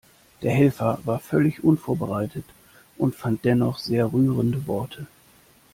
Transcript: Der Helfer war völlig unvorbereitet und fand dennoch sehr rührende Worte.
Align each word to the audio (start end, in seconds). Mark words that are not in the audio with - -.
Der 0.41 0.49
Helfer 0.51 0.97
war 1.03 1.19
völlig 1.19 1.63
unvorbereitet 1.63 2.45
und 2.97 3.13
fand 3.13 3.45
dennoch 3.45 3.77
sehr 3.77 4.11
rührende 4.11 4.65
Worte. 4.65 5.05